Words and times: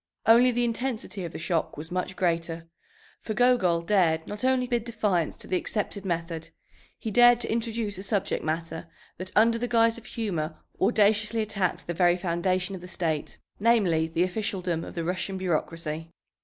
Only 0.25 0.49
the 0.49 0.63
intensity 0.65 1.23
of 1.25 1.31
the 1.31 1.37
shock 1.37 1.77
was 1.77 1.91
much 1.91 2.15
greater. 2.15 2.67
For 3.19 3.35
Gogol 3.35 3.83
dared 3.83 4.25
not 4.25 4.43
only 4.43 4.65
bid 4.65 4.83
defiance 4.83 5.37
to 5.37 5.47
the 5.47 5.57
accepted 5.57 6.05
method; 6.05 6.49
he 6.97 7.11
dared 7.11 7.39
to 7.41 7.51
introduce 7.51 7.99
a 7.99 8.01
subject 8.01 8.43
matter 8.43 8.87
that 9.19 9.31
under 9.35 9.59
the 9.59 9.67
guise 9.67 9.99
of 9.99 10.05
humor 10.07 10.57
audaciously 10.81 11.41
attacked 11.43 11.85
the 11.85 11.93
very 11.93 12.17
foundation 12.17 12.73
of 12.73 12.81
the 12.81 12.87
state, 12.87 13.37
namely, 13.59 14.07
the 14.07 14.23
officialdom 14.23 14.83
of 14.83 14.95
the 14.95 15.03
Russian 15.03 15.37
bureaucracy. 15.37 16.09